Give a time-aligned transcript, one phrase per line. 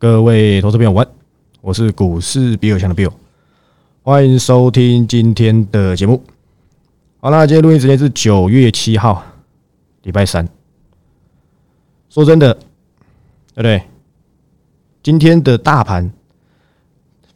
[0.00, 1.04] 各位投资朋友，晚，
[1.60, 3.12] 我是股市比尔强的 Bill，
[4.04, 6.22] 欢迎收听今天的节目。
[7.18, 9.24] 好啦，今天录音时间是九月七号，
[10.04, 10.48] 礼拜三。
[12.08, 13.82] 说真的，对不对？
[15.02, 16.08] 今天的大盘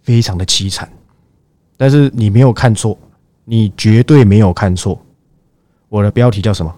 [0.02, 0.88] 非常的凄惨，
[1.76, 2.96] 但是你没有看错，
[3.44, 5.04] 你绝对没有看错。
[5.88, 6.72] 我的标题叫什么？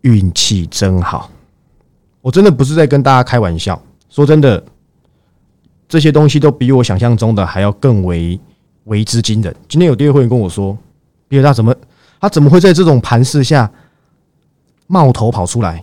[0.00, 1.30] 运气真好。
[2.22, 4.62] 我真的不是在跟大家开玩笑，说真的，
[5.88, 8.38] 这些东西都比我想象中的还要更为
[8.84, 9.54] 为之惊人。
[9.68, 10.76] 今天有第二会员跟我说，
[11.28, 11.74] 比尔大怎么
[12.20, 13.70] 他怎么会在这种盘势下
[14.86, 15.82] 冒头跑出来？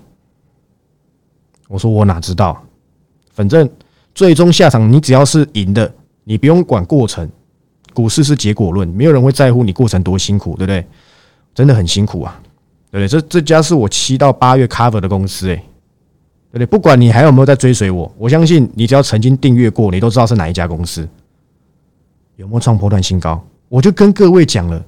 [1.67, 2.63] 我说我哪知道，
[3.33, 3.69] 反正
[4.13, 5.91] 最终下场你只要是赢的，
[6.23, 7.29] 你不用管过程。
[7.93, 10.87] 股市是结果论，没有人会在乎你过程多辛苦，对不对？
[11.55, 12.39] 真的很辛苦啊，
[12.91, 13.07] 对不对？
[13.07, 15.63] 这这家是我七到八月 cover 的公司，诶。
[16.51, 16.65] 对不对？
[16.65, 21.07] 不管你还有没有在追随我，我相信你只要曾经订阅过，你都知道是哪一家公司
[22.37, 23.43] 有没有创破断新高。
[23.67, 24.83] 我就跟各位讲了，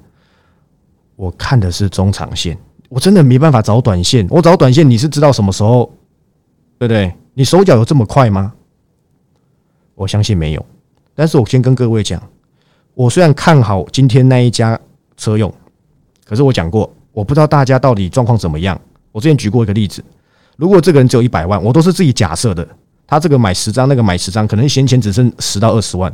[1.15, 4.25] 我看的是中长线，我真的没办法找短线。
[4.29, 5.91] 我找短线，你是知道什么时候？
[6.77, 7.13] 对不对？
[7.33, 8.53] 你手脚有这么快吗？
[9.95, 10.65] 我相信没有。
[11.13, 12.21] 但是我先跟各位讲，
[12.93, 14.79] 我虽然看好今天那一家
[15.17, 15.53] 车用，
[16.23, 18.79] 可是我讲过，我不知道大家到底状况怎么样。
[19.11, 20.01] 我之前举过一个例子。
[20.59, 22.67] 如果这个人只有一百万，我都是自己假设的。
[23.07, 26.13] 他这个买十张，那个买十张，可能闲钱只剩十到二十万。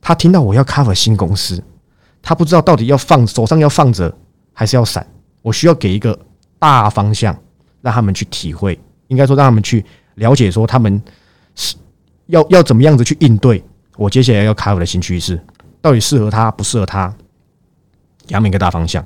[0.00, 1.60] 他听到我要 cover 新公司，
[2.22, 4.14] 他不知道到底要放手上要放着
[4.52, 5.04] 还是要闪。
[5.42, 6.16] 我需要给一个
[6.60, 7.36] 大方向，
[7.82, 11.02] 让他们去体会，应该说让他们去了解，说他们
[11.56, 11.74] 是
[12.26, 13.60] 要要怎么样子去应对
[13.96, 15.38] 我接下来要 cover 的新趋势，
[15.82, 17.12] 到底适合他不适合他，
[18.24, 19.04] 给他们一个大方向。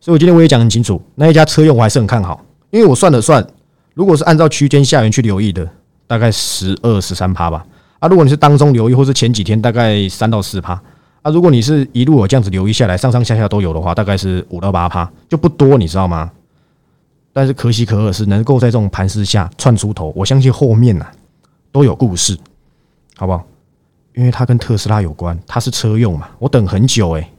[0.00, 3.46] 所以我今天我也讲很清楚，那一家车用我还是很看好，因为我算了算。
[3.96, 5.66] 如果是按照区间下缘去留意的，
[6.06, 7.64] 大概十二十三趴吧。
[7.98, 10.74] 啊，如果你是当中留意，或是前几天大概三到四趴。
[11.22, 16.30] 啊，如果你是一路有这样子留意下来，上上下下都有的话，大概是五到八趴，就不多，你知道吗？
[17.32, 21.06] 但是可喜可贺是能够在这种盘势下窜出头，我相信后面呢
[21.72, 22.36] 都有故事，
[23.16, 23.46] 好不好？
[24.14, 26.28] 因为它跟特斯拉有关，它是车用嘛。
[26.38, 27.32] 我等很久诶，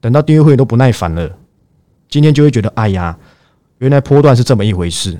[0.00, 1.30] 等到订阅会都不耐烦了，
[2.08, 3.14] 今天就会觉得，哎呀，
[3.76, 5.18] 原来波段是这么一回事。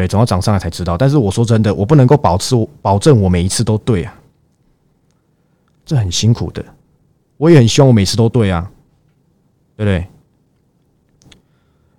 [0.00, 0.08] 对？
[0.08, 0.96] 总要涨上来才知道。
[0.96, 4.14] 但是我说真的，我不能够保持保证我每一次都对啊，
[5.84, 6.64] 这很辛苦的。
[7.36, 8.70] 我也很希望我每次都对啊，
[9.76, 10.06] 对不对？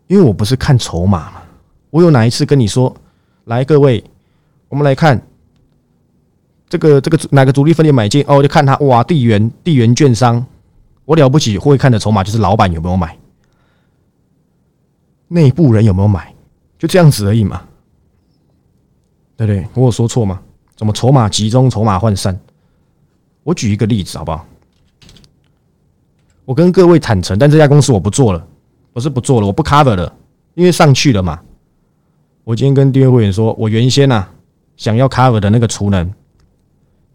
[0.07, 1.41] 因为我不是看筹码嘛。
[1.89, 2.95] 我有哪一次跟你说，
[3.45, 4.03] 来各位，
[4.69, 5.21] 我们来看
[6.67, 8.41] 这个这个哪个主力分裂买进哦？
[8.41, 10.45] 就看他哇，地缘地缘券商，
[11.05, 13.17] 我了不起会看的筹码就是老板有没有买，
[15.27, 16.33] 内部人有没有买，
[16.77, 17.61] 就这样子而已嘛。
[19.37, 19.67] 对不对？
[19.73, 20.39] 我有说错吗？
[20.75, 22.37] 怎么筹码集中，筹码涣散？
[23.43, 24.45] 我举一个例子好不好？
[26.45, 28.47] 我跟各位坦诚，但这家公司我不做了，
[28.93, 30.13] 不是不做了，我不 cover 了，
[30.53, 31.39] 因为上去了嘛。
[32.43, 34.27] 我今天跟订阅会员说，我原先呐
[34.77, 36.13] 想要 cover 的那个储能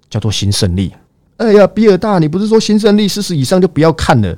[0.08, 0.92] 叫做新胜利。
[1.36, 4.36] 哎呀，比尔大，你不是说新胜利四十以上就不要看了？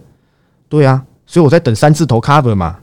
[0.69, 2.78] 对啊，所以我在等三字头 cover 嘛。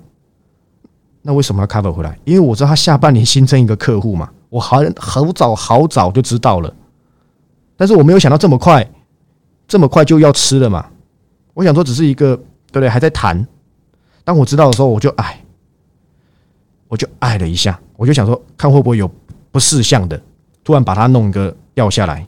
[1.22, 2.18] 那为什么要 cover 回来？
[2.26, 4.30] 因为我知道他下半年新增一个客户嘛。
[4.50, 6.74] 我好好早好早就知道了，
[7.78, 8.90] 但是我没有想到这么快，
[9.68, 10.86] 这么快就要吃了嘛？
[11.54, 12.90] 我想说只是一个对不对？
[12.90, 13.48] 还在谈。
[14.24, 15.44] 当我知道的时候，我就哎，
[16.88, 19.10] 我就哎了一下，我就想说看会不会有
[19.52, 20.20] 不识相的，
[20.64, 22.26] 突然把它弄个掉下来。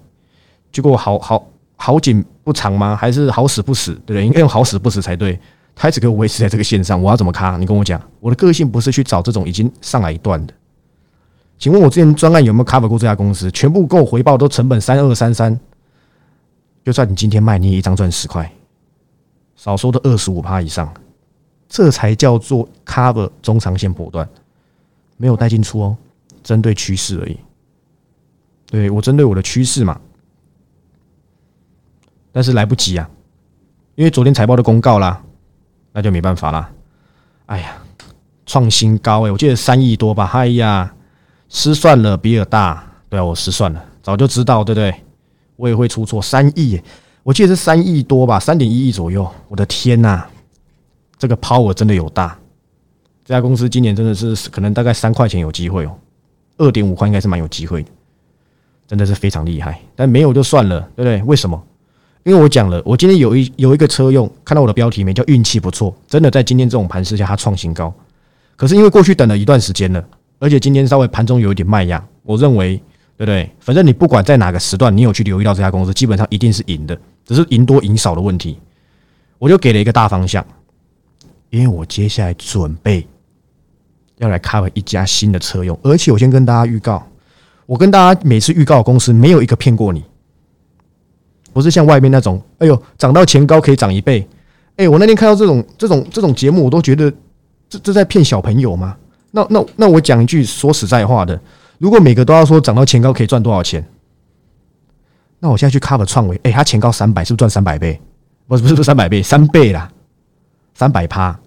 [0.72, 2.96] 结果好好好景不长吗？
[2.96, 3.94] 还是好死不死？
[4.06, 4.26] 对不对？
[4.26, 5.40] 应该用好死不死才对。
[5.76, 7.58] 他一直给我维持在这个线上，我要怎么卡？
[7.58, 10.54] 你跟我讲，我的个性不是去找这种已经上来一段的。
[11.62, 13.52] 请问我之前专案有没有 cover 过这家公司？
[13.52, 15.58] 全部跟我回报都成本三二三三，
[16.84, 18.52] 就算你今天卖，你也一张赚十块，
[19.56, 20.92] 少说的二十五趴以上，
[21.70, 24.28] 这才叫做 cover 中长线波段，
[25.18, 25.96] 没有带进出哦，
[26.42, 27.38] 针对趋势而已。
[28.66, 30.02] 对我针对我的趋势嘛，
[32.32, 33.08] 但是来不及啊，
[33.94, 35.22] 因为昨天财报的公告啦，
[35.94, 36.72] 那就没办法啦。
[37.46, 37.78] 哎呀，
[38.48, 40.92] 创新高哎，我记得三亿多吧，哎呀。
[41.54, 44.96] 失算了，比尔大，对啊，我失算了，早就知道，对不对？
[45.58, 46.82] 我也会出错，三亿，
[47.24, 49.30] 我记得是三亿多吧，三点一亿左右。
[49.50, 50.26] 我的天呐，
[51.20, 52.40] 这个 power 真的有大，
[53.26, 55.94] 这家公司今年真的是可能大概三块钱有机会哦，
[56.58, 57.90] 二点五块应该是蛮有机会的，
[58.88, 59.78] 真的是非常厉害。
[59.94, 61.22] 但没有就算了，对不对？
[61.24, 61.62] 为什么？
[62.24, 65.14] 因为我讲了，我今天有一有一个车用，看到我的标题没？
[65.14, 67.94] 叫运气不错，真的在今天这种盘势下，它创新高。
[68.56, 70.02] 可是因为过去等了一段时间了。
[70.42, 72.76] 而且今天稍微盘中有一点卖压，我认为
[73.16, 73.48] 对不对？
[73.60, 78.58] 反正你不管在哪个时段，你有去留意到这家公司，基本上一定是赢的，只是赢多赢少的问题。
[79.38, 80.44] 我就给了一个大方向，
[81.52, 83.08] 因为我接下来准备
[84.18, 87.08] 要来开一家新的车用，而且我先跟大家预告，
[87.68, 90.04] 我跟大家每次预告公司没有一个骗过你，
[91.54, 94.28] 不是像外面那种，哎呦，涨到前高可以涨一倍，
[94.78, 97.14] 哎，我那天看到这种这种这种节目，我都觉得
[97.70, 98.98] 这这在骗小朋友吗？
[99.32, 101.40] 那那那我讲一句说实在话的，
[101.78, 103.86] 如果每个都要说涨到前高可以赚多少钱，
[105.40, 108.00] 那我现在去 cover 创维，哎，它前高三百，是不是赚三百倍？
[108.48, 109.90] 不是不是不是三百倍，三倍啦，
[110.74, 111.40] 三百趴，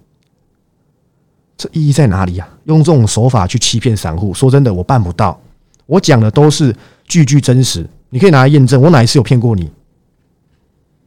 [1.56, 2.48] 这意义在哪里啊？
[2.64, 5.38] 用这种手法去欺骗散户，说真的，我办不到。
[5.86, 6.74] 我讲的都是
[7.06, 8.80] 句句真实，你可以拿来验证。
[8.80, 9.70] 我哪一次有骗过你？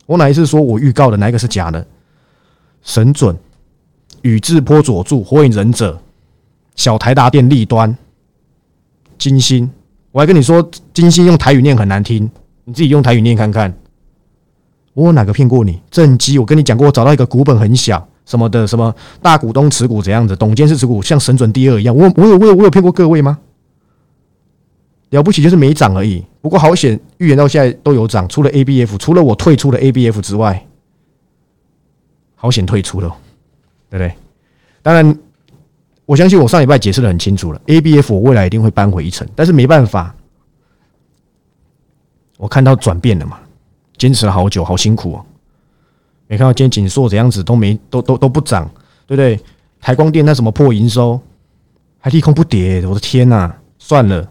[0.05, 1.85] 我哪一次说我预告的哪一个是假的？
[2.83, 3.35] 神准、
[4.21, 5.99] 宇智波佐助、火影忍者、
[6.77, 7.95] 小台达电立端、
[9.17, 9.69] 金星，
[10.11, 12.29] 我还跟你说金星用台语念很难听，
[12.63, 13.77] 你自己用台语念看看。
[14.93, 15.81] 我哪个骗过你？
[15.91, 21.95] 正机，我跟你讲过，我找到一个股本很小什么的，什么大股东持股怎样子，董监事持股像神准第二一样。
[21.95, 23.37] 我我有我有我有骗过各位吗？
[25.09, 26.23] 了不起就是没涨而已。
[26.41, 30.65] 不过好险，预言到现在都有涨，除了 ABF，除了我退出了 ABF 之外，
[32.35, 33.15] 好险退出了，
[33.89, 34.13] 对不对？
[34.81, 35.17] 当然，
[36.07, 40.15] 我相信我上礼拜解释的很清楚了，ABF 我未来一定会扳回一城，但是没办法，
[42.37, 43.37] 我看到转变了嘛。
[43.97, 45.25] 坚持了好久，好辛苦哦！
[46.27, 48.69] 没看到今天锦硕怎样子都没都都都不涨，
[49.07, 49.39] 对不对？
[49.81, 51.19] 台光电那什么破营收，
[51.99, 53.51] 还利空不跌，我的天呐！
[53.79, 54.29] 算了，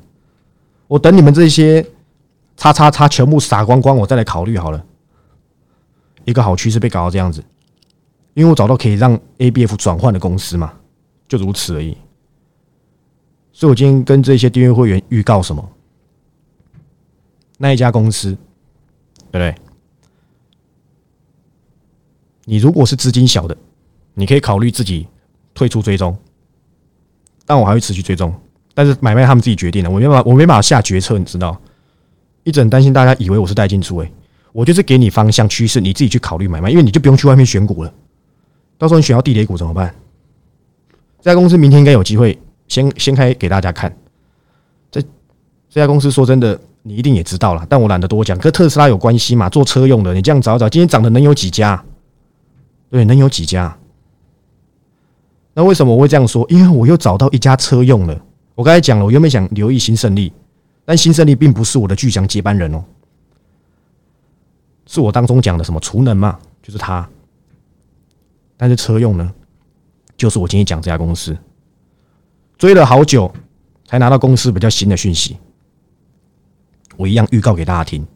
[0.87, 1.85] 我等你们这些
[2.57, 4.83] 叉叉叉全部撒光光，我再来考虑好了。
[6.25, 7.45] 一个好趋势被搞到这样子，
[8.35, 10.73] 因为我找到可以让 ABF 转换的公司嘛，
[11.29, 11.97] 就如此而已。
[13.53, 15.69] 所以我今天跟这些订阅会员预告什么？
[17.59, 18.37] 那一家公司。
[19.33, 19.55] 对不对？
[22.47, 23.55] 你如果是资金小的，
[24.15, 25.07] 你可以考虑自己
[25.53, 26.17] 退出追踪，
[27.45, 28.33] 但我还会持续追踪。
[28.73, 31.61] 但是买卖他们自己决定的，我没办法，我没办法下决策，你知道？
[32.45, 34.11] 一直很担心大家以为我是带进出，诶，
[34.53, 37.93] 我就是给你方向趋势，你自己去考虑买卖，因为你就不用去外面选股了。
[38.79, 39.95] 到时候你选到地雷股怎么办？
[41.27, 42.39] 这家公司明天应该有机会
[42.69, 43.93] 先先开给大家看。
[44.93, 45.03] 这
[45.69, 46.57] 这家公司说真的。
[46.85, 48.39] 你一定也知道了，但我懒得多讲。
[48.39, 49.49] 跟特斯拉有关系嘛？
[49.49, 51.85] 做车用的，你这样找找，今天涨的能有几家？
[52.91, 53.77] 对，能有几家？
[55.53, 56.47] 那为什么我会这样说？
[56.49, 58.17] 因为我又找到一家车用了。
[58.55, 60.33] 我刚才讲了，我原本想留意新胜利，
[60.85, 62.85] 但新胜利并不是我的巨强接班人哦，
[64.87, 67.09] 是我当中讲的什么储能嘛，就是他。
[68.57, 69.35] 但是车用呢，
[70.17, 71.37] 就是我今天讲这家公司，
[72.57, 73.33] 追了好久
[73.87, 75.37] 才拿到公司比较新的讯息。
[76.97, 78.07] 我一样预告给大家听，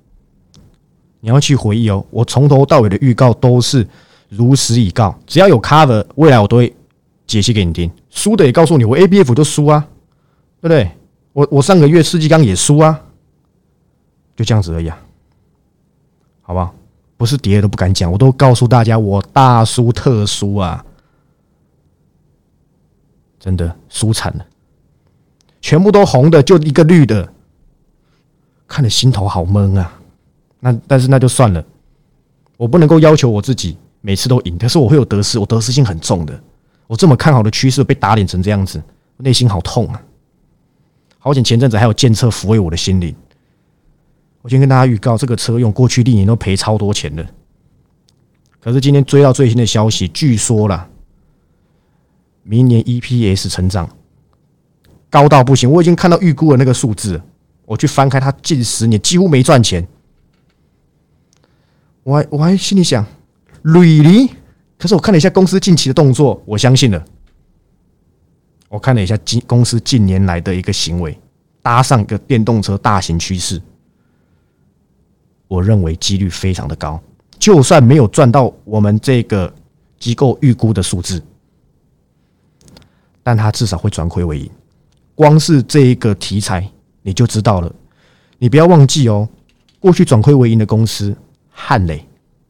[1.20, 2.04] 你要去回忆哦。
[2.10, 3.86] 我从头到尾的预告都是
[4.28, 6.74] 如实以告，只要有 cover，未来我都会
[7.26, 7.90] 解析给你听。
[8.08, 9.86] 输的也告诉你，我 ABF 就输啊，
[10.60, 10.90] 对不对？
[11.32, 13.00] 我我上个月世纪钢也输啊，
[14.34, 14.98] 就这样子而已啊，
[16.40, 16.74] 好不好？
[17.16, 20.82] 不是跌都不敢讲，我都告诉大家，我大输特输啊，
[23.40, 24.46] 真的输惨了，
[25.60, 27.32] 全部都红的，就一个绿的。
[28.68, 29.98] 看得心头好闷啊！
[30.60, 31.64] 那但是那就算了，
[32.56, 36.40] 我不能够要求我自己每次都赢，可是我会有得失，我得失心很重的。
[36.86, 38.80] 我这么看好的趋势被打脸成这样子，
[39.16, 40.00] 内心好痛啊！
[41.18, 43.14] 好险前阵子还有监测抚慰我的心灵。
[44.42, 47.26] 我先跟大家预告，这个车用过去历年都赔超多钱的，
[48.60, 50.88] 可是今天追到最新的消息，据说了，
[52.42, 53.88] 明年 EPS 成长
[55.08, 57.20] 高到不行，我已经看到预估的那个数字。
[57.66, 59.86] 我去翻开它近十年几乎没赚钱，
[62.02, 63.06] 我还我还心里想
[63.62, 64.28] 远离
[64.76, 67.04] 可是我看了一下公司近期的动作，我相信了。
[68.68, 71.16] 我看了一下近公司近年来的一个行为，
[71.62, 73.60] 搭上一个电动车大型趋势，
[75.46, 77.00] 我认为几率非常的高。
[77.38, 79.52] 就算没有赚到我们这个
[79.98, 81.22] 机构预估的数字，
[83.30, 84.50] 但他至少会转亏为盈。
[85.14, 86.68] 光是这一个题材。
[87.02, 87.74] 你就知道了，
[88.38, 89.26] 你不要忘记哦。
[89.78, 91.16] 过去转亏为盈的公司，
[91.48, 92.04] 汉磊、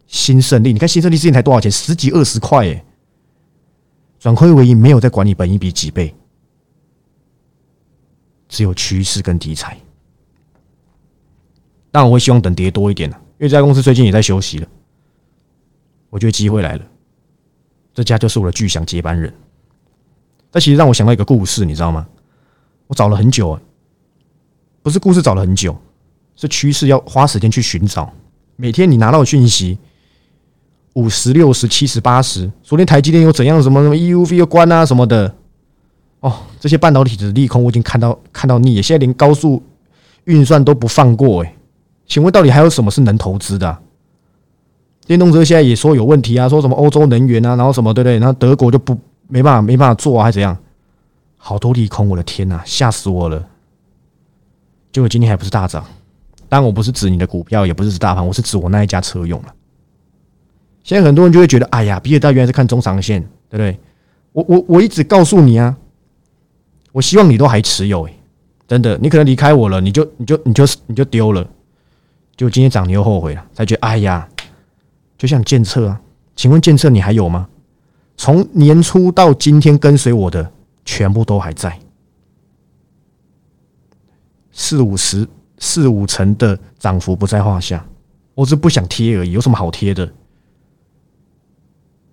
[0.06, 1.70] 新胜利，你看新胜利之前才多少钱？
[1.70, 2.84] 十几二十块耶！
[4.18, 6.12] 转亏为盈没有在管你本一笔几倍，
[8.48, 9.78] 只有趋势跟题材。
[11.92, 14.66] 但我会希望等跌多一点呢，因为这家公司最近也在休息了。
[16.08, 16.84] 我觉得机会来了，
[17.94, 19.32] 这家就是我的巨响接班人。
[20.50, 22.06] 但其实让我想到一个故事，你知道吗？
[22.86, 23.58] 我找了很久。
[24.82, 25.76] 不是故事找了很久，
[26.34, 28.10] 是趋势要花时间去寻找。
[28.56, 29.78] 每天你拿到讯息，
[30.94, 33.62] 五十六十七十八十，昨天台积电又怎样？
[33.62, 35.34] 什么什么 EUV 又关啊什么的。
[36.20, 39.62] 哦，这些半导体的利空我已经看到看到腻了，现在连高速
[40.24, 41.54] 运算都不放过哎。
[42.06, 43.78] 请问到底还有什么是能投资的？
[45.06, 48.18] 电动车现在也说有问题啊，说什么欧洲能源啊，然后什么对不对？
[48.18, 48.98] 然后德国就不
[49.30, 50.56] 没办法没办法做啊，还怎样？
[51.38, 53.48] 好多利空，我的天呐，吓死我了！
[54.92, 55.82] 结果今天还不是大涨？
[56.48, 59.54] 当然我不是指你的股票，也不是指大盘，我是指我那一家车用了。
[60.82, 63.78] 现在很多人就会觉得，哎呀，比尔大原来是看中长线，对不对？
[64.32, 65.76] 我我我一直告诉你啊，
[66.92, 68.12] 我希望你都还持有，哎，
[68.66, 71.46] 真的，你可能离开我了，你就你就你就你就丢了。
[72.36, 74.28] 就今天涨，你又后悔了，才觉得哎呀，
[75.18, 76.00] 就像监测啊，
[76.34, 77.48] 请问监测你还有吗？
[78.20, 80.52] 从年初到今天跟随我的，
[80.84, 81.80] 全部都还在，
[84.52, 87.82] 四五十、四五成的涨幅不在话下。
[88.34, 90.04] 我是不想贴而已，有什么好贴的？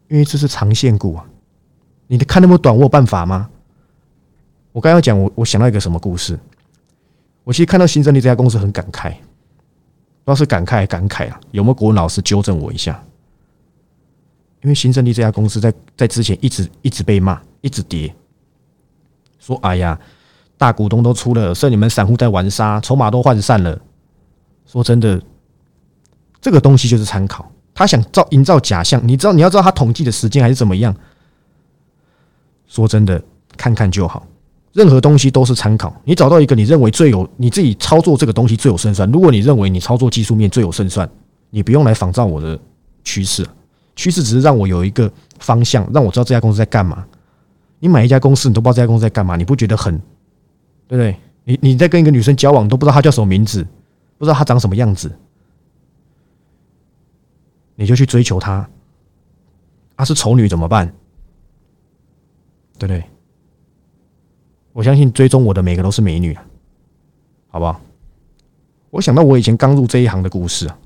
[0.07, 1.25] 因为这是长线股啊，
[2.07, 3.49] 你看那么短，我有办法吗？
[4.71, 6.39] 我刚要讲，我我想到一个什么故事？
[7.43, 9.09] 我其实看到新胜利这家公司很感慨。
[10.23, 11.37] 不知道是感慨感慨啊？
[11.51, 13.03] 有没有国文老师纠正我一下？
[14.67, 18.13] 因为新胜利这家公司在在之前一直一直被骂，一直跌，
[19.39, 19.97] 说哎呀，
[20.57, 23.79] 大股东都出了，剩你们散户在玩沙，筹码都涣散了。
[24.65, 25.21] 说真的，
[26.41, 30.93] 这个东西就是参考，他想造营造假象，你知道你要知道他统计的时间还是怎么样？
[32.67, 33.23] 说真的，
[33.55, 34.27] 看看就好。
[34.73, 39.09] 任何东西都是参考，你找到一个你认为最有你自己操作这个东西最有胜算。
[39.13, 41.09] 如果你认为你操作技术面最有胜算，
[41.51, 42.59] 你不用来仿照我的
[43.05, 43.47] 趋势，
[43.97, 47.05] 趋势只是让我有一个方向，让我知道这家公司在干嘛。
[47.79, 49.97] 你买一家公司，你都不知道这家公司在干嘛，你不觉得很
[50.87, 51.17] 对不对？
[51.43, 53.65] 你你在跟一个女生交往，都不知道她叫什么名字，
[54.17, 55.11] 不知道她长什么样子，
[57.75, 58.69] 你就去追求她，
[59.95, 60.87] 她是丑女怎么办？
[62.79, 63.03] 对不对？
[64.73, 66.37] 我相信追踪我的每个都是美女，
[67.49, 67.81] 好不好？
[68.89, 70.77] 我想到我以前刚入这一行的故事啊，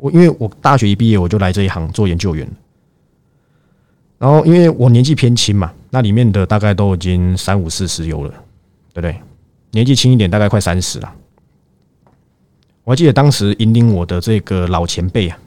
[0.00, 2.48] 我因为我大学一毕业我就来这一行做研究员，
[4.18, 8.30] 然后因为我年纪偏轻嘛，那里面的大概都已经三五四十有了，
[8.92, 9.20] 对不对？
[9.72, 11.14] 年纪轻一点大概快三十了。
[12.82, 15.38] 我还记得当时引领我的这个老前辈啊，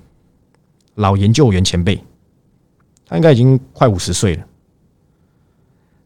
[0.96, 2.02] 老研究员前辈，
[3.08, 4.46] 他应该已经快五十岁了，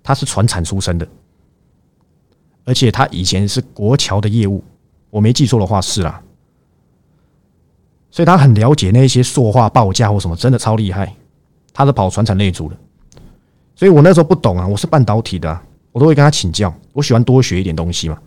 [0.02, 1.08] 他是船产出身的。
[2.64, 4.64] 而且他以前是国桥的业务，
[5.10, 6.22] 我没记错的话是啦，
[8.10, 11.14] 所以他很了解那些塑化报价或什么，真的超厉害。
[11.74, 12.76] 他是跑船产内组的，
[13.76, 15.60] 所以我那时候不懂啊，我是半导体的，
[15.92, 16.74] 我都会跟他请教。
[16.94, 18.18] 我喜欢多学一点东西嘛。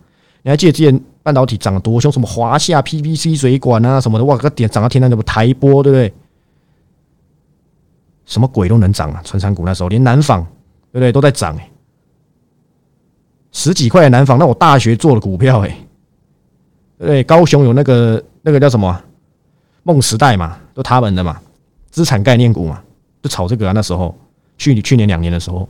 [0.43, 2.11] 你还记得之前半导体涨得多凶？
[2.13, 6.15] 什么华夏 PVC 水管啊什么的，哇，个点涨到天上，那不台波对不对？
[8.25, 9.21] 什么鬼都能涨啊！
[9.25, 10.41] 船产股那时候连南纺
[10.93, 11.69] 对不对都在涨哎。
[13.51, 15.77] 十几块的南纺，那我大学做的股票哎，
[16.99, 19.03] 对，高雄有那个那个叫什么
[19.83, 21.41] 梦时代嘛，都他们的嘛，
[21.91, 22.83] 资产概念股嘛，
[23.23, 23.73] 就炒这个啊。
[23.73, 24.17] 那时候
[24.59, 25.69] 去去年两年的时候，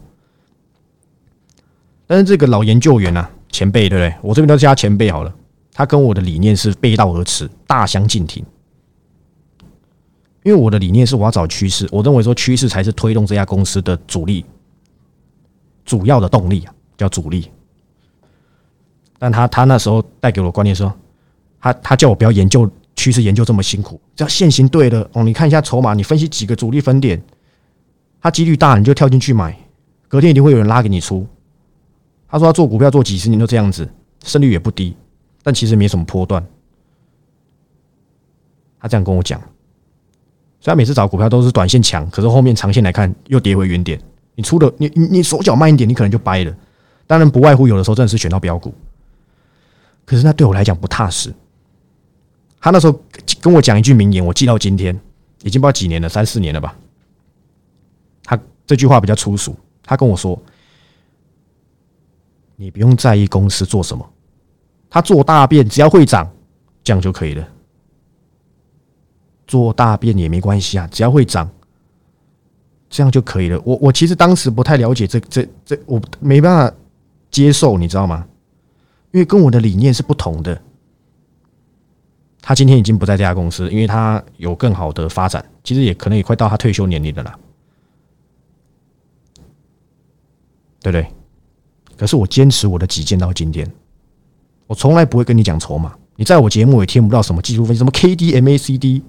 [2.07, 4.14] 但是这个老研究员呐，前辈对不对？
[4.23, 5.33] 我这边都叫他前辈好了，
[5.73, 8.45] 他跟我的理念是背道而驰，大相径庭。
[10.43, 14.45] 因为我的理念是我要找趋势，我认为说趋势才是推动这家公司的主力，
[15.85, 17.50] 主要的动力啊，叫主力。
[19.19, 20.90] 但他他那时候带给我观念说，
[21.61, 22.69] 他他叫我不要研究
[23.00, 27.19] 趋势研究这么辛苦，只要现行对了哦，你看一下筹码，你分析几个主力分点，
[28.21, 29.57] 它几率大你就跳进去买，
[30.07, 31.26] 隔天一定会有人拉给你出。
[32.28, 33.88] 他说他做股票做几十年都这样子，
[34.23, 34.95] 胜率也不低，
[35.42, 36.45] 但其实没什么波段。
[38.78, 39.40] 他这样跟我讲，
[40.61, 43.99] 虽然每次找股票都是短线强，可是后面长线来看又跌回原点。
[44.35, 46.54] 你出的你你你手脚慢一点，你可能就掰了。
[47.07, 48.75] 当然不外乎有的时候真的是选到标股。
[50.04, 51.33] 可是那对我来讲不踏实。
[52.61, 53.00] 他那时候
[53.40, 54.95] 跟我讲一句名言，我记到今天，
[55.43, 56.76] 已经不知道几年了，三四年了吧。
[58.23, 60.40] 他这句话比较粗俗，他跟我说
[62.57, 64.07] ：“你不用在意公司做什么，
[64.90, 66.31] 他做大便只要会涨，
[66.85, 67.49] 这样就可以了。
[69.47, 71.50] 做大便也没关系啊，只要会涨，
[72.90, 76.76] 这样就可以了。”我我其实当时不太了解这这这，我没办法
[77.31, 78.26] 接受，你知道吗？
[79.12, 80.62] 因为跟我的理念是不同的，
[82.42, 87.38] 他今天已经不在这家公司，因为他有更好的发展，其实也可能也快到他退休年龄的了，
[90.80, 91.06] 对不对？
[91.97, 93.70] 可是我坚持我的己见到今天，
[94.66, 95.94] 我从来不会跟你讲筹码。
[96.16, 99.02] 你在我节目也听不到什么技术分析，什么 K D M A C D。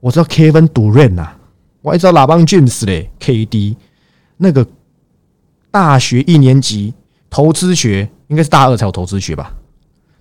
[0.00, 1.32] 我知道 Kevin Durant 呐，
[1.80, 3.76] 我还知道拉邦 James 嘞，K D
[4.36, 4.66] 那个
[5.70, 6.92] 大学一年级
[7.30, 9.54] 投资学应该是大二才有投资学吧？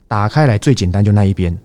[0.07, 1.57] 打开来最简单就那一边，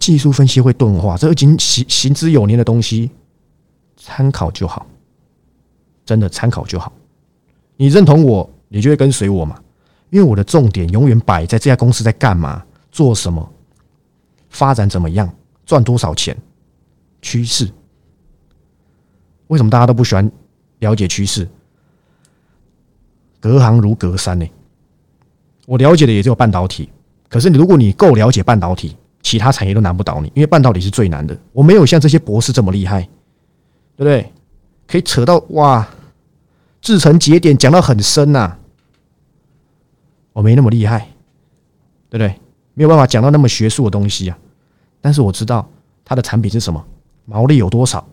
[0.00, 3.10] 技术分析会钝化，这已经行行之有年的东西，
[3.96, 4.84] 参考就好，
[6.04, 6.92] 真的参考就好。
[7.76, 9.60] 你认同我，你就会跟随我嘛。
[10.08, 13.48] 因为我的重点永远摆在这家公司在干嘛、做什么、
[14.48, 15.32] 发展怎么样、
[15.64, 16.36] 赚多少钱、
[17.22, 17.70] 趋势。
[19.46, 20.28] 为什么大家都不喜欢
[20.80, 21.48] 了解趋势？
[23.38, 24.46] 隔行如隔山呢？
[25.66, 26.90] 我了解的也只有半导体。
[27.28, 28.96] 可是你如果你够了解半导体，
[29.30, 31.38] 其他产业都难不倒你，因为半导体是最难的。
[31.52, 33.02] 我没有像这些博士这么厉害，
[33.94, 34.32] 对不对？
[34.88, 35.88] 可以扯到哇，
[36.80, 38.58] 制成节点讲到很深呐。
[40.32, 41.06] 我没那么厉害，
[42.08, 42.40] 对不对？
[42.74, 44.36] 没有办法讲到那么学术的东西啊。
[45.00, 45.70] 但是我知道
[46.04, 46.84] 它的产品是什么，
[47.24, 48.04] 毛利有多少，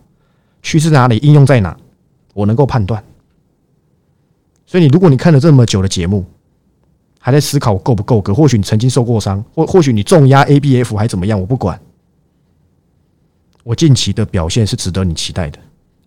[0.62, 1.76] 趋势哪里，应用在哪，
[2.32, 3.02] 我能够判断。
[4.66, 6.24] 所以你如果你看了这么久的节目，
[7.18, 11.78] 还在思考够不够格，或许你曾经受过伤，或或许你重压 ABF 还怎么样，我不管。
[13.64, 15.58] 我近期的表现是值得你期待的，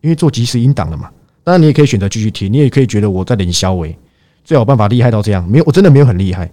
[0.02, 1.12] 因为做及时音档了嘛。
[1.44, 3.96] 当然你也可以选择继续听，你也可以觉得我在领消维。
[4.44, 6.52] 最好办法厉害到这样，没有我真的没有很厉害。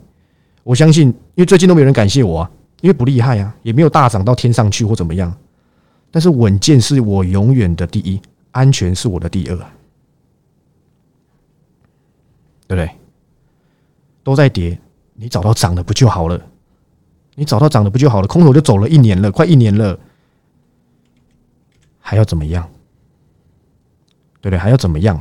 [0.62, 2.50] 我相信，因为最近都没有人感谢我啊，
[2.82, 5.34] 因为不厉害啊，也没有大涨到天上去或怎么样。
[6.10, 9.56] 但是稳健是我永远的第一，安全是我的第二，
[12.66, 12.90] 对不对？
[14.28, 14.78] 都在跌，
[15.14, 16.38] 你找到涨的不就好了？
[17.34, 18.28] 你找到涨的不就好了？
[18.28, 19.98] 空头就走了一年了，快一年了，
[21.98, 22.68] 还要怎么样？
[24.42, 24.58] 对不对？
[24.58, 25.18] 还要怎么样？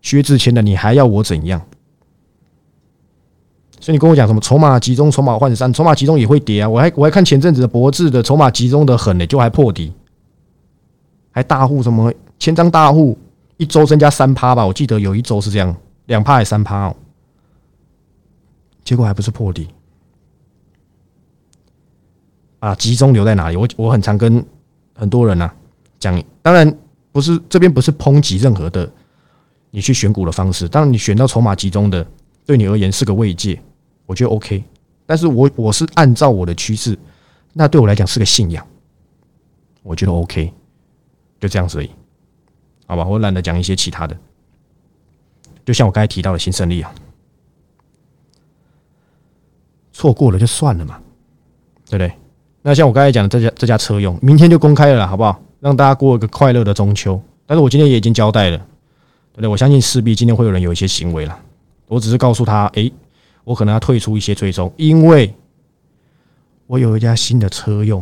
[0.00, 1.60] 薛之谦的，你还要我怎样？
[3.80, 6.68] 所以你跟我讲什么筹码集中、筹码涣散、筹码集中也会跌啊！
[6.68, 9.92] 我还我还看前阵子的博智的筹码集中的很呢，就还破底，
[11.32, 13.18] 还大户什么千张大户
[13.56, 14.64] 一周增加三趴吧？
[14.64, 15.74] 我记得有一周是这样，
[16.06, 16.96] 两趴还三趴哦，
[18.84, 19.68] 结果还不是破底
[22.60, 22.74] 啊！
[22.74, 23.56] 集中留在哪里？
[23.56, 24.44] 我我很常跟
[24.94, 25.50] 很多人呐
[25.98, 26.78] 讲，当然
[27.12, 28.90] 不是这边不是抨击任何的。
[29.70, 32.06] 你去选股的方式，当然你选到筹码集中的，
[32.46, 33.60] 对你而言是个慰藉，
[34.06, 34.62] 我觉得 OK。
[35.04, 36.96] 但是我我是按照我的趋势，
[37.52, 38.64] 那对我来讲是个信仰，
[39.82, 40.52] 我觉得 OK，
[41.40, 41.90] 就这样子而已，
[42.86, 43.04] 好吧？
[43.04, 44.16] 我懒得讲一些其他的，
[45.66, 46.94] 就像我刚才提到的新胜利啊，
[49.94, 50.98] 错过了就算了嘛，
[51.88, 52.12] 对不对？
[52.60, 55.40] 那像我刚才讲的这家这家车用，明天就公开了，好不好？
[55.60, 57.18] 让大家过一个快乐的中秋。
[57.46, 58.58] 但是我今天也已经交代了。
[59.32, 59.48] 对不对？
[59.48, 61.36] 我相信势必今天会有人有一些行为了。
[61.88, 62.88] 我只是告诉他，哎，
[63.42, 65.34] 我可能要退出一些追踪，因为
[66.68, 68.00] 我有一家新的车用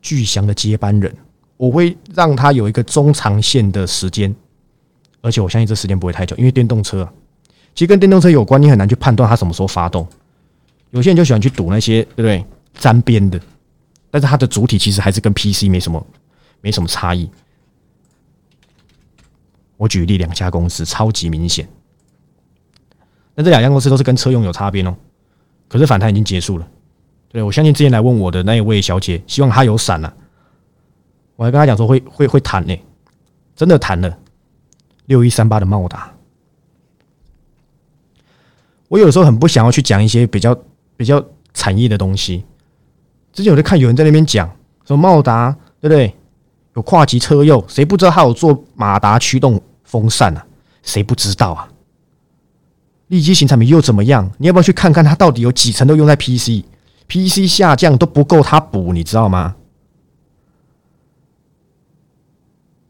[0.00, 1.12] 巨翔的接班人，
[1.56, 4.32] 我会让他有一个中长线的时间，
[5.20, 7.08] 而且我相信这时间不会太久，因为电动车
[7.74, 10.06] 其实跟电动车有关，你很难去判断它什么时候发动。
[10.90, 12.44] 有些人就喜欢去赌那些，对不对？
[12.74, 13.40] 沾边的，
[14.10, 16.06] 但是它的主体其实还是跟 PC 没什么
[16.60, 17.28] 没什么差异。
[19.76, 21.68] 我举例两家公司，超级明显。
[23.34, 24.96] 那这两家公司都是跟车用有差别哦。
[25.68, 26.68] 可是反弹已经结束了。
[27.30, 30.12] 对我相信之前来问我的那一位小姐，希望她有闪了。
[31.36, 32.76] 我还跟她讲说会会会弹呢，
[33.54, 34.18] 真的弹了。
[35.06, 36.12] 六一三八的茂达，
[38.88, 40.58] 我有时候很不想要去讲一些比较
[40.98, 42.44] 比较产业的东西。
[43.32, 44.50] 之前我在看有人在那边讲
[44.84, 46.14] 说茂达，对不对？
[46.74, 49.58] 有跨级车用，谁不知道他有做马达驱动？
[49.84, 50.46] 风扇啊，
[50.82, 51.66] 谁不知道啊？
[53.06, 54.30] 立基型产品又怎么样？
[54.36, 59.56] 你要不要去看看它到底有几层都用在 PC？PC 下降都不够它补，你知道吗？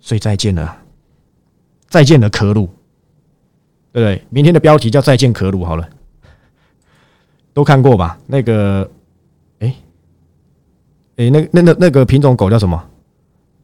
[0.01, 0.79] 所以再见了，
[1.88, 2.66] 再见了，可鲁，
[3.92, 4.25] 对不对？
[4.29, 5.88] 明天的标题叫再见可鲁好了，
[7.59, 8.16] 都看过吧？
[8.25, 8.88] 那个，
[9.59, 9.75] 哎，
[11.16, 12.81] 哎，那那那那个品种狗叫什么？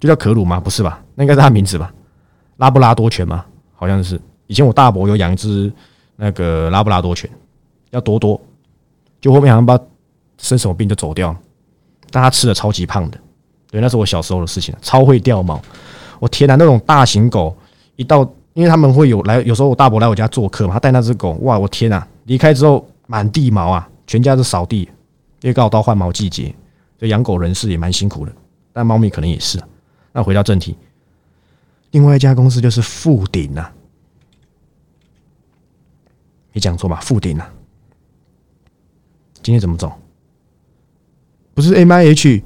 [0.00, 0.59] 就叫可鲁吗？
[0.59, 1.00] 不是吧？
[1.14, 1.94] 那应该是它名字吧？
[2.57, 3.44] 拉布拉多犬吗？
[3.72, 4.20] 好像是。
[4.48, 5.72] 以前我大伯有养一只
[6.16, 7.30] 那个拉布拉多犬，
[7.92, 8.40] 叫多多，
[9.20, 9.78] 就后面好像把
[10.38, 11.38] 生什么病就走掉了。
[12.11, 13.18] 但它吃的超级胖的，
[13.70, 15.62] 对，那是我小时候的事情超会掉毛。
[16.18, 17.57] 我天哪，那种大型狗
[17.94, 22.04] 一到，因为他们会有来，有时候我大伯来我家做客嘛，他带那只狗，哇，我天哪！
[22.24, 24.82] 离开之后满地毛啊，全家都扫地，
[25.40, 26.54] 因为刚到换毛季节，
[26.98, 28.32] 所以养狗人士也蛮辛苦的，
[28.72, 29.62] 但猫咪可能也是。
[30.12, 30.76] 那回到正题。
[31.90, 33.72] 另外一家公司就是富鼎啊，
[36.52, 37.00] 没讲错吧？
[37.00, 37.52] 富鼎啊，
[39.42, 39.92] 今天怎么走？
[41.52, 42.42] 不是 M I H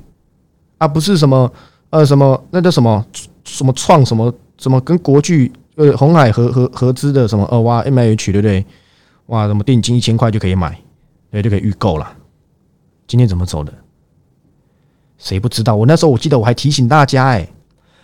[0.79, 1.51] 啊，不是什么
[1.91, 3.07] 呃什么那叫什么
[3.45, 8.67] 什么创什么什么跟国巨呃红海合合合资的什么呃哇 M I H 对不对？
[9.29, 10.79] 哇，什么定金一千块就可以买，
[11.31, 12.17] 对，就可以预购了。
[13.07, 13.73] 今天怎么走的？
[15.17, 15.75] 谁不知道？
[15.75, 17.49] 我那时候我记得我还提醒大家，哎，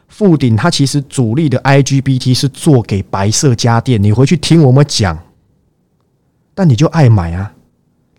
[0.09, 5.19] 富鼎它其实主力的 IGBT 是做给白色家电，你回去听我们讲。
[6.55, 7.55] 但你就爱买啊，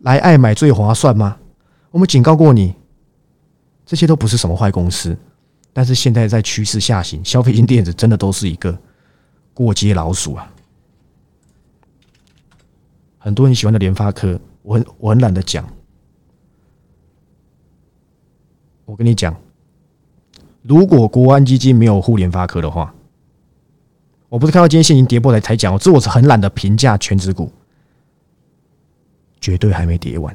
[0.01, 1.37] 来爱买最划算吗？
[1.91, 2.73] 我们警告过你，
[3.85, 5.17] 这些都不是什么坏公司。
[5.71, 8.77] 但是现在在趋势下行，消费性电子真的都是一个
[9.53, 10.51] 过街老鼠啊。
[13.25, 15.67] 很多人喜欢的联发科，我很我很懒得讲。
[18.85, 19.35] 我跟你讲，
[20.61, 22.93] 如果国安基金没有护联发科的话，
[24.29, 27.51] 我不是看到今天现金跌破才才讲，这我是很懒得评价全指股。
[29.41, 30.31] 绝对还没跌完，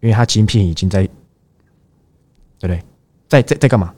[0.00, 1.02] 因为它晶片已经在，
[2.58, 2.82] 对不对？
[3.28, 3.94] 在在在干嘛？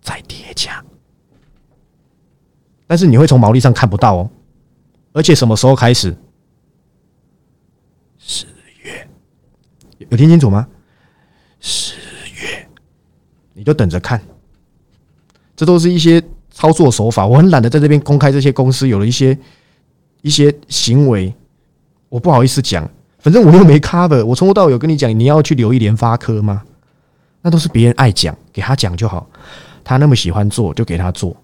[0.00, 0.82] 在叠加。
[2.86, 4.30] 但是你会从毛利上看不到哦，
[5.14, 6.14] 而且什么时候开始？
[8.18, 8.46] 十
[8.82, 9.08] 月，
[10.10, 10.66] 有听清楚吗？
[11.60, 11.94] 十
[12.42, 12.68] 月，
[13.52, 14.20] 你就等着看。
[15.54, 19.38] 这都是一些操作手法，我很懒得在这边公开这些公司有了一些
[20.22, 21.32] 一些行为。
[22.08, 24.24] 我不好意思讲，反正我又没 cover。
[24.24, 26.64] 我从头到尾有跟你讲，你要去留意联发科吗？
[27.40, 29.28] 那都是别人爱讲，给他讲就好。
[29.84, 31.36] 他那么喜欢做，就给他做。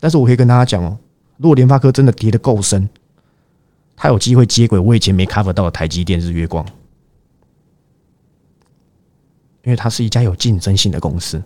[0.00, 0.98] 但是我可以跟大家讲哦，
[1.36, 2.88] 如果联发科真的跌得够深，
[3.96, 6.66] 他有机会接轨我以前没 cover 到的台积电、日月光，
[9.62, 11.40] 因为它是一家有竞争性的公司，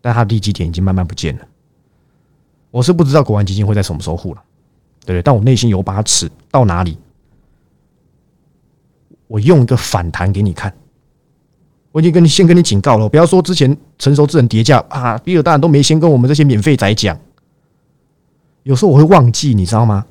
[0.00, 1.46] 但它利基点已经慢慢不见了。
[2.70, 4.42] 我是不知道国安基金会在什么时候护了，
[5.06, 5.22] 对不对？
[5.22, 6.98] 但我内心有把尺，到哪里？
[9.28, 10.74] 我用一个反弹给你看，
[11.92, 17.16] 我已经跟你先跟你警告了，不要说之前成熟智能叠加啊，比尔大人都没先跟我们这些免费仔讲。
[18.64, 20.04] 有时候我会忘记，你知道吗？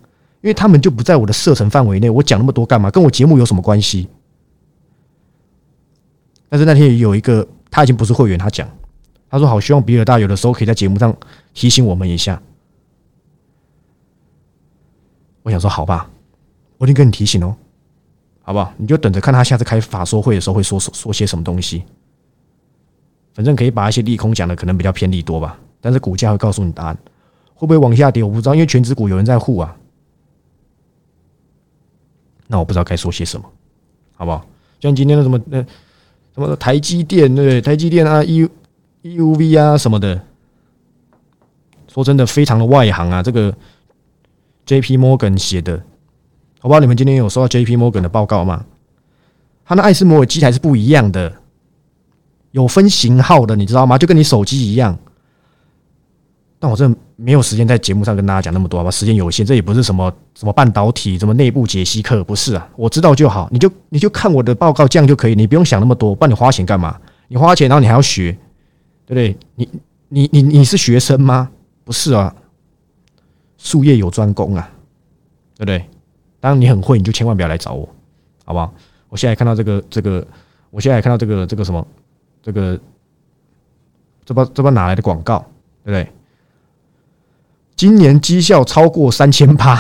[0.44, 2.92] 因为他们就不在我的射程范围内，我讲那么多干嘛？
[2.92, 4.10] 跟我节目有什么关系？
[6.50, 8.70] 但是那天有一个他已经不是会员，他讲，
[9.30, 11.16] 他说好希望比尔大有的时候可以在节目上
[11.54, 12.42] 提醒我们一下。
[15.44, 16.10] 我想说好吧，
[16.78, 17.56] 我已经跟你提醒哦。
[18.42, 18.74] 好不好？
[18.76, 21.84] 你就等着看他下次开法说会的时候会说说些什么东西。
[23.34, 26.98] 反正可以把一些利空讲的可能比较偏利多吧，但是股价会告诉你答案。
[27.54, 28.22] 会不会往下跌？
[28.22, 29.74] 我不知道，因为全指股有人在护啊。
[32.54, 33.50] 那我不知道该说些什么，
[34.16, 34.46] 好不好？
[34.80, 35.66] 像今天的什么呃
[36.36, 37.60] 什么台积电对？
[37.60, 38.48] 台积电啊，E
[39.02, 40.22] E U V 啊什么的，
[41.88, 43.24] 说真的非常的外行啊。
[43.24, 43.52] 这个
[44.68, 45.82] J P Morgan 写的。
[46.62, 48.64] 我不知道你们今天有收到 J P Morgan 的报告吗？
[49.66, 51.34] 它的艾斯摩尔机台是不一样的，
[52.52, 53.98] 有分型号的，你知道吗？
[53.98, 54.96] 就跟你手机一样。
[56.64, 58.90] 但我真的没有时间在节目上跟大家讲那么多，好吧？
[58.90, 62.66] 时间有限，这也不是什么什么半导体、什么内部解析课，不是啊。
[62.78, 66.16] 我知道就好，你就你就看我的报告，这样就可以，你不用想那么多。
[66.16, 66.98] 不然你花钱干嘛？
[67.28, 68.32] 你花钱，然后你还要学，
[69.06, 69.38] 对不对？
[69.56, 69.70] 你
[70.08, 71.52] 你你你是学生吗？
[71.84, 72.34] 不是啊，
[73.58, 74.72] 术业有专攻啊，
[75.58, 75.84] 对不对？
[76.40, 77.90] 当然你很会，你就千万不要来找我，
[78.46, 78.74] 好不好？
[79.10, 80.26] 我现在看到这个这个，
[80.72, 81.86] 我现在看到这个这个什么，
[82.42, 82.80] 这个
[84.24, 85.40] 这不这不哪来的广告，
[85.84, 86.10] 对不对？
[87.84, 89.76] 今年绩效超过三千八，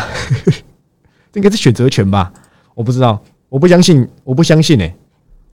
[1.32, 2.34] 这应该是选择权吧？
[2.76, 4.94] 我不知道，我不相信，我不相信哎，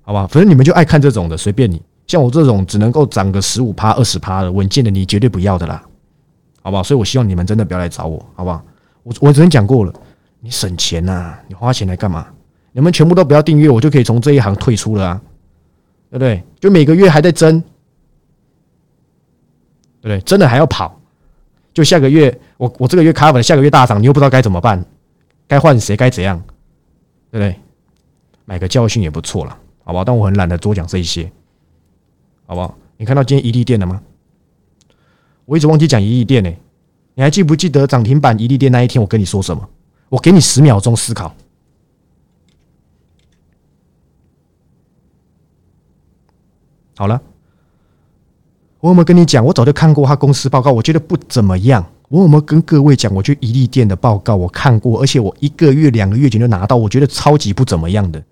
[0.02, 0.26] 好吧？
[0.26, 1.80] 反正你们就爱看这种的，随便你。
[2.08, 5.80] 像我这种只能够涨个十五趴、二十趴的稳健的，你绝对不要的啦，
[6.60, 6.82] 好不好？
[6.82, 8.60] 所以我希望你们真的不要来找我，好不好？
[9.04, 9.94] 我我昨天讲过了。
[10.40, 11.38] 你省钱呐？
[11.46, 12.26] 你花钱来干嘛？
[12.72, 15.20] 你们全部都不要订阅，我就可以从这一行退出了啊，
[16.10, 16.42] 对不对？
[16.58, 17.60] 就每个月还在增，
[20.00, 20.20] 对不对？
[20.22, 20.99] 真的还要跑，
[21.72, 24.85] 就下个月我我这个月 cover，下个月大涨，你又不知道该怎么办，
[25.46, 26.42] 该换谁，该怎样，
[27.30, 27.61] 对不对？
[28.44, 30.04] 买个教训也不错了，好不好？
[30.04, 31.30] 但我很懒得多讲这一些，
[32.46, 32.76] 好不好？
[32.96, 34.02] 你看到今天一利电了吗？
[35.44, 36.52] 我一直忘记讲一利电呢，
[37.14, 39.68] 你还记不记得涨停板一利电那一天我跟你说什么？
[40.09, 41.35] 我给你十秒钟思考。
[46.96, 47.22] 好了，
[48.81, 49.45] 我有没有跟你讲？
[49.45, 51.85] 我早就看过他公司报告，我觉得不怎么样。
[52.09, 53.14] 我有没有跟各位讲？
[53.14, 58.23] 我去宜利店的报告我看过，而且我一个月、两个月前就拿到，我觉得超级不怎么样的。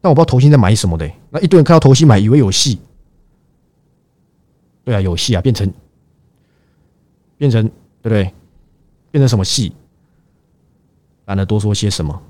[0.00, 1.10] 但我不知道投信在买什么的。
[1.30, 2.78] 那一堆人看到投信买，以为有戏。
[4.84, 5.70] 对啊，有戏啊，变成
[7.36, 7.62] 变成
[8.00, 8.32] 对不对？
[9.10, 9.72] 变成什么戏？
[11.26, 12.20] 懒得多说些什么，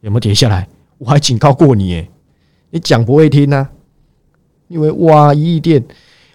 [0.00, 0.68] 有没有跌下来？
[0.98, 2.10] 我还警告过你，诶，
[2.70, 3.68] 你讲不会听呢。
[4.68, 5.84] 因为哇，一利店，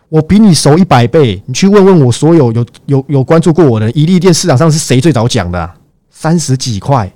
[0.10, 1.41] 我比你熟一百倍。
[1.46, 5.72] 你去问问我所有有有有关注过我的一利店市场上是谁最早讲的？
[6.10, 7.12] 三十几块，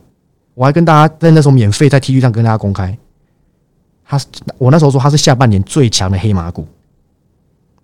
[0.53, 2.97] 我还跟大家在那时候免费在 T V 上跟大家公开。
[4.03, 4.19] 他
[4.57, 6.67] 我那时候说他是下半年最强的黑马股。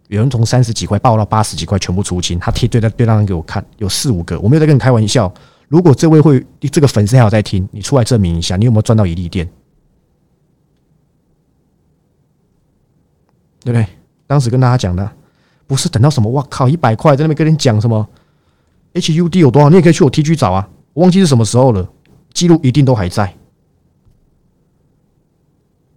[0.08, 2.38] 有人从三十几块爆到八十几块，全部出清。
[2.38, 5.34] 他贴对在对账给我看，有四五个，我没有在跟你开玩笑。
[5.70, 9.48] 如果这位会这个粉丝还有在听，你出来证明一下，你有没有赚到一利店？
[13.64, 13.88] 对不对？
[14.28, 15.12] 当时跟大家讲的，
[15.68, 18.08] 不是等到什么，哇靠，一百块在那边跟你讲什么
[18.94, 21.88] HUD 有多少，你也可以去我 T G 找啊，我忘记是什么时候了，
[22.34, 23.34] 记录一定都还在，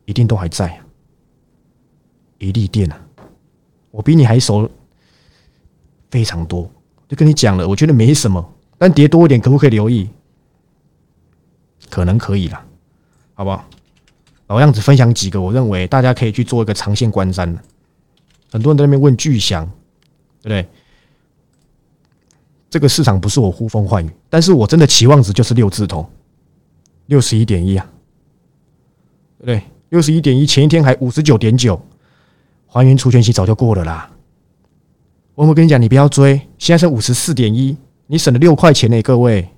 [0.04, 0.80] 一定都还在，
[2.38, 3.00] 一利店啊，
[3.90, 4.68] 我比你还熟
[6.10, 6.70] 非常多，
[7.08, 10.08] 就跟你讲了，我觉得没什么，但跌多一点可不可以留意？
[11.90, 12.64] 可能可以啦，
[13.34, 13.64] 好不好？
[14.46, 17.58] 老样子分享几个，我认为大家可以去做一个长线观瞻的。
[18.52, 19.64] 很多人在那边问巨翔，
[20.42, 20.68] 对不对？
[22.70, 26.08] 这个市场不是我呼风唤雨，但是我真的期望值就是六字头，
[27.06, 27.86] 六十一点一啊，
[29.38, 29.62] 对不对？
[29.90, 31.80] 六十一点一，前一天还五十九点九，
[32.66, 34.10] 还原除权期早就过了啦。
[35.34, 37.76] 我们跟你讲，你不要追，现在是五十四点一，
[38.08, 39.48] 你省了六块钱呢，各位。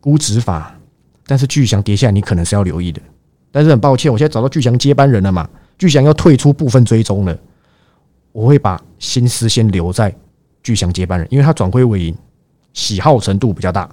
[0.00, 0.75] 估值法。
[1.26, 3.00] 但是巨翔跌下来，你可能是要留意的。
[3.50, 5.48] 但是很抱歉，我现在找到巨翔接班人了嘛？
[5.78, 7.38] 巨翔要退出部分追踪了，
[8.32, 10.14] 我会把心思先留在
[10.62, 12.16] 巨翔接班人，因为他转亏为盈，
[12.72, 13.88] 喜好程度比较大。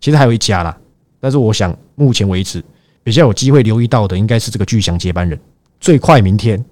[0.00, 0.76] 其实还有一家啦，
[1.20, 2.62] 但是我想目前为止
[3.02, 5.38] 比较有机会留意到的，应该是这个巨翔接班人。
[5.80, 6.62] 最快明天，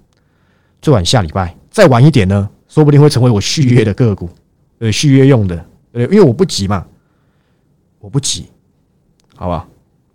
[0.81, 4.29] 最晚下礼拜，再晚一点呢，说不定会成为我续约的个股，
[4.79, 5.65] 呃，续约用的。
[5.93, 6.85] 呃，因为我不急嘛，
[7.99, 8.47] 我不急。
[9.35, 9.67] 好吧，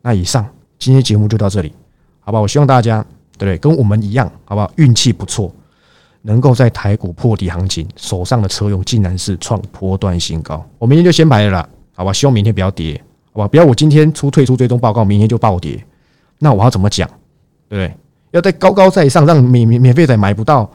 [0.02, 0.46] 那以上
[0.78, 1.72] 今天节目就到这里，
[2.20, 2.40] 好吧？
[2.40, 3.04] 我希望大家
[3.36, 3.58] 对不对？
[3.58, 4.70] 跟我们一样，好不好？
[4.76, 5.52] 运气不错，
[6.22, 10.64] 能够在台股破底行情，手上的车用竟然是创波段新高。
[10.78, 12.12] 我明天就先买了啦，好吧？
[12.12, 13.02] 希望明天不要跌，
[13.32, 13.48] 好吧？
[13.48, 15.84] 不要我今天出退出追踪报告，明天就暴跌，
[16.38, 17.08] 那我要怎么讲？
[17.68, 17.94] 对不对？
[18.30, 20.70] 要在高高在上，让免免免费仔买不到，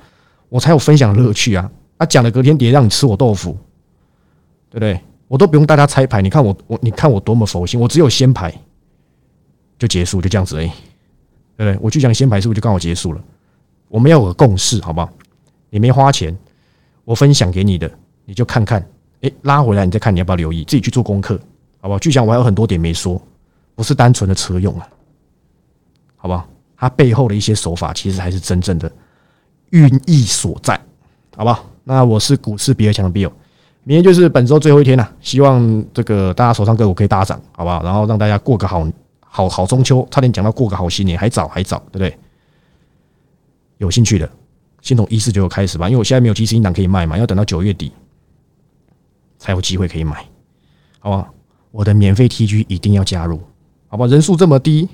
[0.49, 1.69] 我才有分享乐趣啊！
[1.97, 3.55] 啊，讲了隔天跌，让你吃我豆腐，
[4.69, 4.99] 对不对？
[5.33, 8.53] 我都不用大家猜牌，你看我我你看我多么佛心，我只有先牌
[9.79, 10.67] 就结束，就这样子而已，
[11.57, 11.79] 对不对？
[11.81, 13.23] 我去讲先牌是不是就刚好结束了？
[13.87, 15.09] 我们要有个共识，好不好？
[15.71, 16.37] 你没花钱，
[17.03, 17.89] 我分享给你的，
[18.25, 18.87] 你就看看，
[19.21, 20.63] 哎，拉回来你再看，你要不要留意？
[20.65, 21.35] 自己去做功课，
[21.81, 21.97] 好不好？
[21.97, 23.19] 就讲我还有很多点没说，
[23.73, 24.87] 不是单纯的车用啊，
[26.15, 26.47] 好不好？
[26.77, 28.91] 它背后的一些手法，其实还是真正的
[29.71, 30.79] 寓意所在，
[31.35, 31.65] 好不好？
[31.83, 33.31] 那我是股市比尔强的 Bill。
[33.85, 37.83] 明天就是本周最后一天了，希望这个大家手上个股可以大涨，好不好？
[37.83, 38.87] 然后让大家过个好
[39.19, 42.17] 好好中秋，差点讲到过个好新年，还早还早，对不对？
[43.79, 44.29] 有兴趣的
[44.81, 47.91] 先从一四九开始吧，因为我现在没有即时音档可以卖嘛，要等到九月底
[49.37, 50.15] 才有机会可以买，
[50.99, 51.33] 好不好？
[51.71, 53.41] 我的免费 TG 一定要加入，
[53.89, 54.07] 好吧？
[54.07, 54.87] 人数这么低，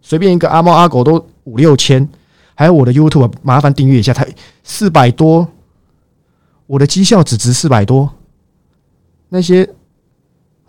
[0.00, 2.08] 随便一个阿猫阿狗都五六千，
[2.54, 4.26] 还有我的 YouTube，麻烦订阅一下，才
[4.62, 5.46] 四百多，
[6.66, 8.10] 我的绩效只值四百多。
[9.30, 9.64] 那些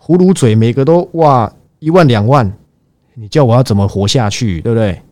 [0.00, 2.50] 葫芦嘴，每个都哇一万两万，
[3.12, 5.02] 你叫我要怎么活下去，对不对？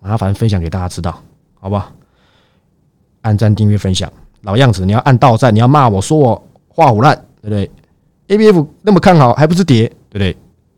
[0.00, 1.22] 麻烦分享给大家知道，
[1.60, 1.92] 好不好？
[3.20, 7.70] 按赞、订阅、分享，老样子，你要按到赞，你要骂我说我画虎烂，对不对
[8.28, 10.36] ？A B F 那么看好，还不是跌，对不对？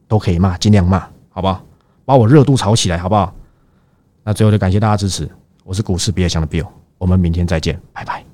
[0.09, 1.65] 都可以骂，尽量骂，好不好？
[2.05, 3.33] 把我热度炒起来，好不好？
[4.25, 5.29] 那最后就感谢大家支持，
[5.65, 6.67] 我是股市比尔强的 Bill，
[6.99, 8.30] 我们明天再见，拜拜。